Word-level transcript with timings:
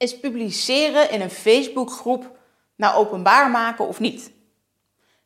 Is 0.00 0.20
publiceren 0.20 1.10
in 1.10 1.20
een 1.20 1.30
Facebookgroep 1.30 2.38
nou 2.76 2.96
openbaar 2.96 3.50
maken 3.50 3.88
of 3.88 4.00
niet? 4.00 4.32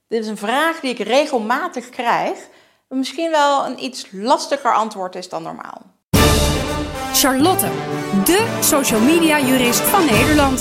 Dit 0.09 0.23
is 0.23 0.29
een 0.29 0.37
vraag 0.37 0.81
die 0.81 0.91
ik 0.91 0.99
regelmatig 0.99 1.89
krijg, 1.89 2.49
maar 2.89 2.99
misschien 2.99 3.31
wel 3.31 3.67
een 3.67 3.85
iets 3.85 4.07
lastiger 4.13 4.75
antwoord 4.75 5.15
is 5.15 5.29
dan 5.29 5.43
normaal. 5.43 5.83
Charlotte, 7.13 7.67
de 8.25 8.59
social 8.61 9.01
media 9.01 9.41
jurist 9.41 9.81
van 9.81 10.05
Nederland. 10.05 10.61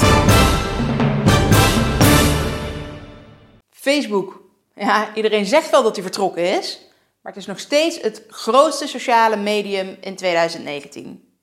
Facebook. 3.69 4.41
Ja, 4.75 5.15
iedereen 5.15 5.45
zegt 5.45 5.69
wel 5.69 5.83
dat 5.83 5.95
hij 5.95 6.03
vertrokken 6.03 6.57
is, 6.57 6.79
maar 7.21 7.31
het 7.31 7.41
is 7.41 7.47
nog 7.47 7.59
steeds 7.59 8.01
het 8.01 8.23
grootste 8.27 8.87
sociale 8.87 9.35
medium 9.35 9.97
in 10.01 10.15
2019. 10.15 11.37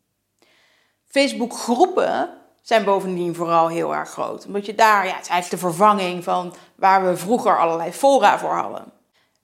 Facebook 1.06 1.52
groepen 1.52 2.38
zijn 2.62 2.84
bovendien 2.84 3.34
vooral 3.34 3.68
heel 3.68 3.94
erg 3.94 4.10
groot. 4.10 4.46
Omdat 4.46 4.66
je 4.66 4.74
daar, 4.74 5.06
ja, 5.06 5.14
het 5.14 5.22
is 5.22 5.28
eigenlijk 5.28 5.62
de 5.62 5.68
vervanging 5.68 6.24
van 6.24 6.54
waar 6.74 7.04
we 7.04 7.16
vroeger 7.16 7.58
allerlei 7.58 7.92
fora 7.92 8.38
voor 8.38 8.54
hadden. 8.54 8.92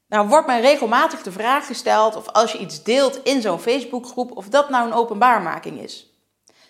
Nou 0.09 0.29
wordt 0.29 0.47
mij 0.47 0.61
regelmatig 0.61 1.23
de 1.23 1.33
vraag 1.33 1.67
gesteld 1.67 2.17
of 2.17 2.29
als 2.29 2.53
je 2.53 2.59
iets 2.59 2.83
deelt 2.83 3.23
in 3.23 3.41
zo'n 3.41 3.59
Facebookgroep, 3.59 4.37
of 4.37 4.49
dat 4.49 4.71
nou 4.71 4.87
een 4.87 4.95
openbaarmaking 4.95 5.81
is. 5.81 6.11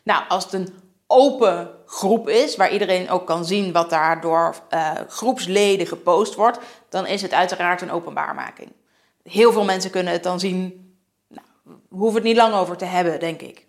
Nou, 0.05 0.25
als 0.29 0.45
het 0.45 0.53
een 0.53 0.75
open 1.07 1.71
groep 1.87 2.29
is, 2.29 2.57
waar 2.57 2.73
iedereen 2.73 3.11
ook 3.11 3.27
kan 3.27 3.45
zien 3.45 3.73
wat 3.73 3.91
daar 3.91 4.21
door 4.21 4.55
uh, 4.71 4.91
groepsleden 5.09 5.87
gepost 5.87 6.35
wordt, 6.35 6.59
dan 6.89 7.07
is 7.07 7.23
het 7.23 7.33
uiteraard 7.33 7.83
een 7.83 7.91
openbaarmaking. 7.91 8.73
Heel 9.23 9.53
veel 9.53 9.65
mensen 9.65 9.91
kunnen 9.91 10.13
het 10.13 10.23
dan 10.23 10.41
zien. 10.41 10.95
Nou, 11.29 11.47
hoeven 11.89 12.15
het 12.15 12.25
niet 12.25 12.37
lang 12.37 12.55
over 12.55 12.77
te 12.77 12.85
hebben, 12.85 13.21
denk 13.21 13.41
ik. 13.41 13.66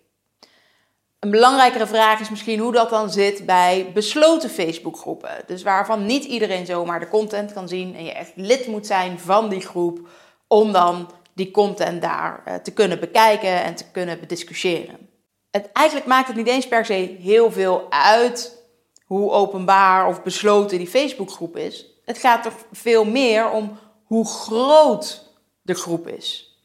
Een 1.18 1.30
belangrijkere 1.30 1.86
vraag 1.86 2.20
is 2.20 2.30
misschien 2.30 2.58
hoe 2.58 2.72
dat 2.72 2.90
dan 2.90 3.10
zit 3.10 3.46
bij 3.46 3.90
besloten 3.94 4.50
Facebookgroepen. 4.50 5.42
Dus 5.46 5.62
waarvan 5.62 6.06
niet 6.06 6.24
iedereen 6.24 6.66
zomaar 6.66 7.00
de 7.00 7.08
content 7.08 7.52
kan 7.52 7.68
zien 7.68 7.94
en 7.94 8.04
je 8.04 8.12
echt 8.12 8.32
lid 8.34 8.66
moet 8.66 8.86
zijn 8.86 9.18
van 9.18 9.48
die 9.48 9.60
groep 9.60 10.08
om 10.46 10.72
dan 10.72 11.10
die 11.34 11.50
content 11.50 12.02
daar 12.02 12.42
eh, 12.44 12.54
te 12.54 12.72
kunnen 12.72 13.00
bekijken 13.00 13.62
en 13.62 13.74
te 13.74 13.90
kunnen 13.90 14.20
bediscussiëren. 14.20 15.08
Het, 15.50 15.72
eigenlijk 15.72 16.06
maakt 16.06 16.26
het 16.26 16.36
niet 16.36 16.46
eens 16.46 16.68
per 16.68 16.84
se 16.84 17.16
heel 17.20 17.52
veel 17.52 17.86
uit 17.90 18.62
hoe 19.04 19.30
openbaar 19.30 20.06
of 20.06 20.22
besloten 20.22 20.78
die 20.78 20.86
Facebookgroep 20.86 21.56
is. 21.56 21.86
Het 22.04 22.18
gaat 22.18 22.42
toch 22.42 22.66
veel 22.72 23.04
meer 23.04 23.50
om 23.50 23.78
hoe 24.04 24.26
groot 24.26 25.32
de 25.62 25.74
groep 25.74 26.08
is. 26.08 26.56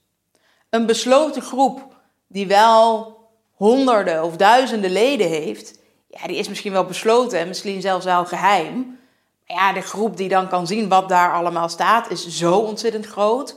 Een 0.69 0.85
besloten 0.85 1.41
groep 1.41 1.95
die 2.27 2.47
wel 2.47 3.17
honderden 3.53 4.23
of 4.23 4.35
duizenden 4.35 4.91
leden 4.91 5.27
heeft, 5.27 5.79
ja, 6.07 6.27
die 6.27 6.37
is 6.37 6.49
misschien 6.49 6.71
wel 6.71 6.85
besloten 6.85 7.39
en 7.39 7.47
misschien 7.47 7.81
zelfs 7.81 8.05
wel 8.05 8.25
geheim. 8.25 8.99
Maar 9.47 9.57
ja, 9.57 9.73
de 9.73 9.81
groep 9.81 10.17
die 10.17 10.29
dan 10.29 10.47
kan 10.47 10.67
zien 10.67 10.89
wat 10.89 11.09
daar 11.09 11.33
allemaal 11.33 11.69
staat, 11.69 12.09
is 12.09 12.27
zo 12.27 12.57
ontzettend 12.57 13.05
groot 13.05 13.55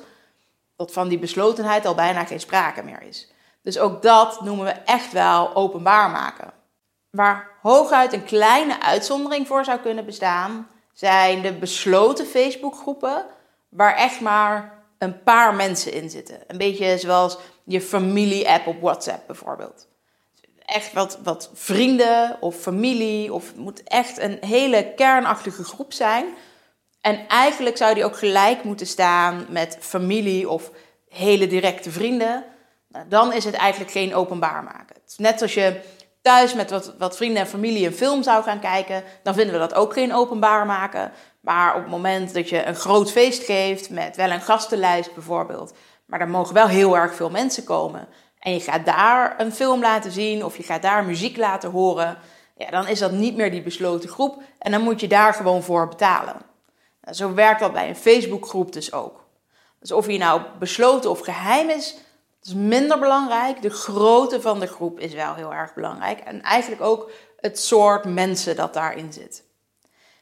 dat 0.77 0.93
van 0.93 1.09
die 1.09 1.19
beslotenheid 1.19 1.87
al 1.87 1.95
bijna 1.95 2.25
geen 2.25 2.41
sprake 2.41 2.83
meer 2.83 3.03
is. 3.03 3.31
Dus 3.63 3.79
ook 3.79 4.03
dat 4.03 4.41
noemen 4.41 4.65
we 4.65 4.71
echt 4.71 5.13
wel 5.13 5.55
openbaar 5.55 6.11
maken. 6.11 6.53
Waar 7.11 7.49
hooguit 7.63 8.13
een 8.13 8.25
kleine 8.25 8.83
uitzondering 8.83 9.47
voor 9.47 9.65
zou 9.65 9.79
kunnen 9.79 10.05
bestaan, 10.05 10.69
zijn 10.93 11.43
de 11.43 11.53
besloten 11.53 12.27
Facebookgroepen 12.27 13.27
waar 13.69 13.95
echt 13.95 14.21
maar 14.21 14.76
een 14.99 15.23
paar 15.23 15.55
mensen 15.55 15.93
in 15.93 16.11
zitten. 16.11 16.39
Een 16.47 16.59
beetje 16.59 16.99
zoals 16.99 17.39
je 17.65 17.81
familie-app 17.81 18.67
op 18.67 18.81
WhatsApp 18.81 19.27
bijvoorbeeld. 19.27 19.89
Echt 20.65 20.93
wat, 20.93 21.19
wat 21.23 21.51
vrienden 21.55 22.37
of 22.41 22.57
familie, 22.57 23.33
of 23.33 23.47
het 23.47 23.57
moet 23.57 23.83
echt 23.83 24.19
een 24.19 24.39
hele 24.41 24.93
kernachtige 24.97 25.65
groep 25.65 25.93
zijn. 25.93 26.27
En 27.01 27.29
eigenlijk 27.29 27.77
zou 27.77 27.95
die 27.95 28.05
ook 28.05 28.17
gelijk 28.17 28.65
moeten 28.65 28.87
staan 28.87 29.47
met 29.49 29.77
familie 29.81 30.49
of 30.49 30.71
hele 31.09 31.47
directe 31.47 31.91
vrienden. 31.91 32.45
Nou, 32.89 33.09
dan 33.09 33.33
is 33.33 33.45
het 33.45 33.55
eigenlijk 33.55 33.93
geen 33.93 34.15
openbaar 34.15 34.65
maken. 34.65 34.97
Net 35.17 35.43
als 35.43 35.55
je 35.55 35.81
thuis 36.27 36.55
met 36.55 36.71
wat, 36.71 36.95
wat 36.99 37.17
vrienden 37.17 37.43
en 37.43 37.49
familie 37.49 37.87
een 37.87 37.93
film 37.93 38.23
zou 38.23 38.43
gaan 38.43 38.61
kijken, 38.61 39.05
dan 39.23 39.35
vinden 39.35 39.53
we 39.53 39.61
dat 39.61 39.75
ook 39.75 39.93
geen 39.93 40.15
openbaar 40.15 40.67
maken. 40.67 41.13
Maar 41.41 41.75
op 41.75 41.81
het 41.81 41.91
moment 41.91 42.35
dat 42.35 42.49
je 42.49 42.65
een 42.65 42.75
groot 42.75 43.13
feest 43.13 43.45
geeft 43.45 43.91
met 43.91 44.17
wel 44.17 44.31
een 44.31 44.41
gastenlijst 44.41 45.15
bijvoorbeeld, 45.15 45.75
maar 46.07 46.21
er 46.21 46.29
mogen 46.29 46.55
wel 46.55 46.67
heel 46.67 46.97
erg 46.97 47.15
veel 47.15 47.31
mensen 47.31 47.65
komen. 47.65 48.09
En 48.39 48.53
je 48.53 48.61
gaat 48.61 48.87
daar 48.87 49.35
een 49.41 49.53
film 49.53 49.81
laten 49.81 50.13
zien 50.13 50.45
of 50.45 50.57
je 50.57 50.63
gaat 50.63 50.83
daar 50.83 51.05
muziek 51.05 51.37
laten 51.37 51.71
horen. 51.71 52.19
Ja, 52.57 52.71
dan 52.71 52.89
is 52.89 52.99
dat 52.99 53.13
niet 53.13 53.37
meer 53.37 53.51
die 53.51 53.63
besloten 53.63 54.09
groep 54.09 54.43
en 54.59 54.71
dan 54.73 54.83
moet 54.83 55.01
je 55.01 55.09
daar 55.09 55.35
gewoon 55.35 55.63
voor 55.63 55.89
betalen. 55.89 56.37
Nou, 57.03 57.17
zo 57.17 57.35
werkt 57.35 57.61
dat 57.61 57.73
bij 57.73 57.89
een 57.89 57.97
Facebookgroep 57.97 58.73
dus 58.73 58.93
ook. 58.93 59.25
Dus 59.81 59.93
of 59.93 60.07
je 60.07 60.19
nou 60.19 60.43
besloten 60.59 61.11
of 61.11 61.21
geheim 61.21 61.69
is, 61.69 61.97
is 62.47 62.55
minder 62.55 62.99
belangrijk. 62.99 63.63
De 63.63 63.71
grootte 63.71 64.41
van 64.41 64.61
de 64.61 64.67
groep 64.67 65.01
is 65.01 65.15
wel 65.15 65.35
heel 65.35 65.55
erg 65.55 65.75
belangrijk. 65.75 66.19
En 66.19 66.43
eigenlijk 66.43 66.83
ook 66.83 67.11
het 67.41 67.59
soort 67.59 68.05
mensen 68.05 68.57
dat 68.57 68.75
daarin 68.75 69.13
zit. 69.13 69.45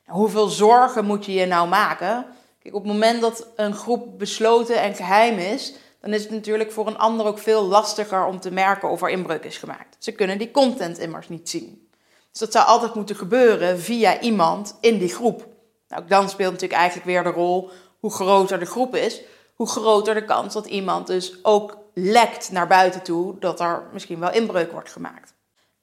Nou, 0.07 0.19
hoeveel 0.19 0.49
zorgen 0.49 1.05
moet 1.05 1.25
je 1.25 1.33
je 1.33 1.47
nou 1.47 1.69
maken? 1.69 2.27
Kijk, 2.59 2.75
op 2.75 2.83
het 2.83 2.93
moment 2.93 3.21
dat 3.21 3.47
een 3.57 3.75
groep 3.75 4.19
besloten 4.19 4.81
en 4.81 4.95
geheim 4.95 5.39
is, 5.39 5.75
dan 6.01 6.13
is 6.13 6.23
het 6.23 6.31
natuurlijk 6.31 6.73
voor 6.73 6.87
een 6.87 6.99
ander 6.99 7.27
ook 7.27 7.39
veel 7.39 7.65
lastiger 7.65 8.27
om 8.27 8.41
te 8.41 8.51
merken 8.51 8.91
of 8.91 9.03
er 9.03 9.09
inbreuk 9.09 9.45
is 9.45 9.59
gemaakt. 9.59 9.97
Ze 9.99 10.13
kunnen 10.13 10.39
die 10.39 10.51
content 10.51 10.99
immers 10.99 11.29
niet 11.29 11.49
zien. 11.49 11.89
Dus 12.31 12.41
dat 12.41 12.53
zou 12.53 12.67
altijd 12.67 12.95
moeten 12.95 13.17
gebeuren 13.17 13.81
via 13.81 14.21
iemand 14.21 14.77
in 14.81 14.99
die 14.99 15.15
groep. 15.15 15.47
Nou, 15.89 16.07
dan 16.07 16.29
speelt 16.29 16.53
natuurlijk 16.53 16.81
eigenlijk 16.81 17.07
weer 17.07 17.23
de 17.23 17.39
rol 17.41 17.71
hoe 18.01 18.13
groter 18.13 18.59
de 18.59 18.65
groep 18.65 18.97
is, 18.97 19.21
hoe 19.55 19.69
groter 19.69 20.15
de 20.15 20.25
kans 20.25 20.55
dat 20.55 20.67
iemand 20.67 21.07
dus 21.07 21.45
ook 21.45 21.84
lekt 21.95 22.51
naar 22.51 22.67
buiten 22.67 23.03
toe 23.03 23.39
dat 23.39 23.61
er 23.61 23.83
misschien 23.93 24.21
wel 24.21 24.33
inbreuk 24.33 24.73
wordt 24.73 24.93
gemaakt. 24.93 25.35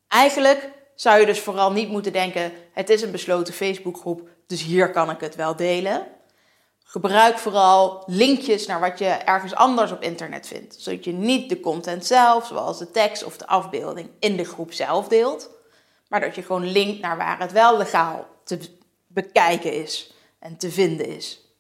Eigenlijk 0.08 0.70
zou 0.96 1.20
je 1.20 1.26
dus 1.26 1.40
vooral 1.40 1.72
niet 1.72 1.90
moeten 1.90 2.12
denken: 2.12 2.52
het 2.74 2.90
is 2.90 3.02
een 3.02 3.12
besloten 3.12 3.54
Facebookgroep, 3.54 4.30
dus 4.48 4.64
hier 4.64 4.92
kan 4.92 5.10
ik 5.10 5.20
het 5.20 5.36
wel 5.36 5.56
delen. 5.56 6.08
Gebruik 6.84 7.38
vooral 7.38 8.04
linkjes 8.06 8.66
naar 8.66 8.80
wat 8.80 9.00
je 9.00 9.06
ergens 9.06 9.56
anders 9.56 9.92
op 9.92 10.02
internet 10.02 10.48
vindt, 10.48 10.82
zodat 10.82 11.04
je 11.04 11.12
niet 11.12 11.50
de 11.50 11.60
content 11.60 12.06
zelf, 12.06 12.48
zoals 12.48 12.80
de 12.80 12.92
tekst 12.92 13.24
of 13.24 13.38
de 13.38 13.48
afbeelding, 13.48 14.10
in 14.20 14.38
de 14.38 14.46
groep 14.46 14.74
zelf 14.74 15.08
deelt, 15.08 15.50
maar 16.08 16.20
dat 16.20 16.36
je 16.36 16.44
gewoon 16.44 16.72
linkt 16.72 17.02
naar 17.02 17.18
waar 17.18 17.40
het 17.40 17.52
wel 17.52 17.78
legaal 17.78 18.28
te 18.44 18.60
bekijken 19.08 19.74
is 19.74 20.14
en 20.40 20.58
te 20.58 20.72
vinden 20.72 21.06
is. 21.06 21.51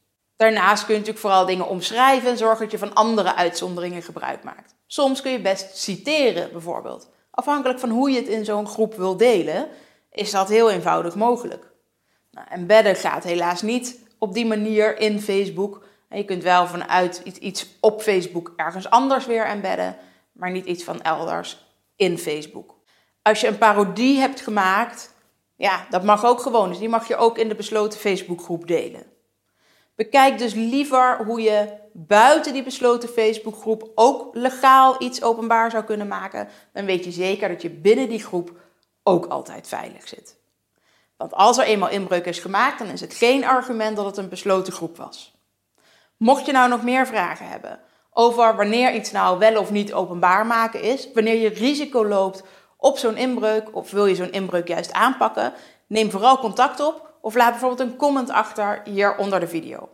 Daarnaast 0.42 0.86
kun 0.86 0.94
je 0.94 1.00
natuurlijk 1.00 1.26
vooral 1.26 1.46
dingen 1.46 1.68
omschrijven 1.68 2.30
en 2.30 2.38
zorgen 2.38 2.60
dat 2.60 2.72
je 2.72 2.78
van 2.78 2.94
andere 2.94 3.36
uitzonderingen 3.36 4.02
gebruik 4.02 4.44
maakt. 4.44 4.76
Soms 4.88 5.22
kun 5.22 5.32
je 5.32 5.42
best 5.42 5.78
citeren, 5.78 6.52
bijvoorbeeld. 6.52 7.10
Afhankelijk 7.32 7.80
van 7.80 7.90
hoe 7.90 8.12
je 8.12 8.18
het 8.18 8.28
in 8.28 8.46
zo'n 8.46 8.68
groep 8.68 8.96
wil 8.96 9.18
delen, 9.18 9.68
is 10.12 10.32
dat 10.32 10.50
heel 10.50 10.72
eenvoudig 10.72 11.16
mogelijk. 11.16 11.72
Nou, 12.32 12.48
embedden 12.50 12.96
gaat 12.96 13.24
helaas 13.24 13.62
niet 13.62 14.00
op 14.20 14.34
die 14.34 14.46
manier 14.46 15.00
in 15.00 15.22
Facebook. 15.22 15.86
Je 16.10 16.26
kunt 16.26 16.44
wel 16.44 16.68
vanuit 16.68 17.22
iets 17.40 17.68
op 17.80 18.02
Facebook 18.02 18.54
ergens 18.56 18.90
anders 18.90 19.26
weer 19.26 19.46
embedden, 19.46 19.98
maar 20.32 20.52
niet 20.52 20.66
iets 20.66 20.84
van 20.84 21.02
elders 21.02 21.66
in 21.96 22.18
Facebook. 22.18 22.76
Als 23.22 23.42
je 23.42 23.48
een 23.48 23.58
parodie 23.58 24.20
hebt 24.20 24.42
gemaakt, 24.42 25.14
ja, 25.56 25.86
dat 25.90 26.04
mag 26.04 26.26
ook 26.26 26.42
gewoon. 26.42 26.70
Dus 26.70 26.80
die 26.80 26.90
mag 26.90 27.08
je 27.08 27.16
ook 27.16 27.38
in 27.38 27.48
de 27.48 27.56
besloten 27.56 28.00
Facebookgroep 28.00 28.68
delen. 28.68 29.20
Bekijk 29.96 30.38
dus 30.38 30.54
liever 30.54 31.18
hoe 31.26 31.42
je 31.42 31.80
buiten 31.94 32.54
die 32.54 32.64
besloten 32.64 33.10
Facebookgroep 33.10 33.92
ook 33.96 34.36
legaal 34.36 34.96
iets 35.02 35.24
openbaar 35.24 35.72
zou 35.72 35.84
kunnen 35.84 36.08
maken. 36.08 36.48
Dan 36.74 36.86
weet 36.86 37.04
je 37.04 37.12
zeker 37.12 37.50
dat 37.50 37.62
je 37.62 37.70
binnen 37.70 38.10
die 38.10 38.24
groep 38.24 38.52
ook 39.04 39.26
altijd 39.26 39.68
veilig 39.68 40.08
zit. 40.08 40.40
Want 41.18 41.34
als 41.34 41.58
er 41.58 41.66
eenmaal 41.66 41.90
inbreuk 41.90 42.26
is 42.26 42.40
gemaakt, 42.40 42.80
dan 42.80 42.88
is 42.88 43.02
het 43.02 43.14
geen 43.14 43.46
argument 43.46 43.96
dat 43.96 44.06
het 44.06 44.18
een 44.18 44.30
besloten 44.30 44.74
groep 44.74 44.98
was. 44.98 45.36
Mocht 46.18 46.46
je 46.46 46.52
nou 46.52 46.70
nog 46.70 46.84
meer 46.84 47.08
vragen 47.08 47.48
hebben 47.48 47.80
over 48.14 48.56
wanneer 48.56 48.94
iets 48.94 49.12
nou 49.12 49.40
wel 49.40 49.60
of 49.60 49.72
niet 49.72 49.94
openbaar 49.94 50.46
maken 50.46 50.82
is, 50.82 51.12
wanneer 51.14 51.36
je 51.36 51.50
risico 51.50 52.08
loopt 52.08 52.44
op 52.78 52.98
zo'n 52.98 53.18
inbreuk 53.18 53.76
of 53.76 53.92
wil 53.92 54.06
je 54.06 54.16
zo'n 54.16 54.32
inbreuk 54.32 54.68
juist 54.68 54.94
aanpakken, 54.94 55.54
neem 55.88 56.12
vooral 56.12 56.38
contact 56.38 56.80
op 56.80 57.11
of 57.22 57.36
laat 57.36 57.52
bijvoorbeeld 57.52 57.90
een 57.90 57.96
comment 57.96 58.30
achter 58.30 58.82
hier 58.84 59.18
onder 59.18 59.40
de 59.40 59.48
video. 59.48 59.90